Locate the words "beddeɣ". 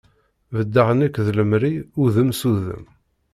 0.53-0.87